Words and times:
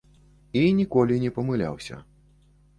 І 0.61 0.63
ніколі 0.79 1.19
не 1.27 1.33
памыляўся. 1.37 2.03